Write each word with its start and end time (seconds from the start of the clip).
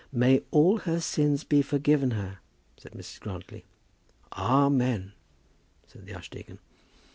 "May 0.11 0.41
all 0.49 0.79
her 0.79 0.99
sins 0.99 1.43
be 1.43 1.61
forgiven 1.61 2.09
her," 2.09 2.39
said 2.75 2.93
Mrs. 2.93 3.19
Grantly. 3.19 3.65
"Amen," 4.35 5.13
said 5.85 6.07
the 6.07 6.15
archdeacon. 6.15 6.57